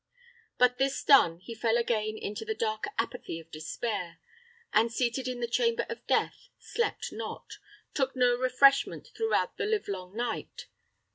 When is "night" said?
10.15-10.65